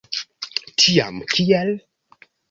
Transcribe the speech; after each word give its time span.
Tiam 0.83 1.19
kiel? 1.33 1.69